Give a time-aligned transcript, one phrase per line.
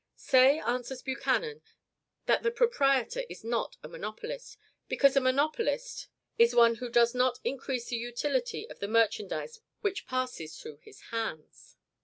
[0.17, 1.61] Say answers Buchanan,
[2.25, 6.07] that the proprietor is not a monopolist, because a monopolist
[6.39, 10.99] "is one who does not increase the utility of the merchandise which passes through his
[11.11, 11.77] hands."